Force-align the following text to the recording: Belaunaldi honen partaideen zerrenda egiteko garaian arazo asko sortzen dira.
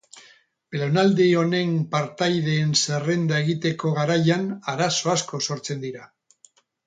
Belaunaldi 0.75 1.25
honen 1.41 1.75
partaideen 1.91 2.71
zerrenda 2.85 3.41
egiteko 3.45 3.93
garaian 3.99 4.49
arazo 4.75 5.13
asko 5.15 5.45
sortzen 5.51 5.85
dira. 5.87 6.09